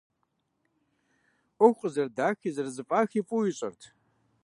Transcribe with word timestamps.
Ӏуэху 1.55 1.77
къызэрыдахи 1.79 2.53
зэрызэфӀахи 2.55 3.21
фӀыуэ 3.27 3.45
ищӀэрт. 3.49 3.81